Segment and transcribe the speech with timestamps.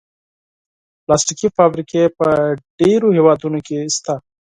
[1.03, 2.27] پلاستيکي فابریکې په
[2.79, 4.15] ډېرو هېوادونو کې شته.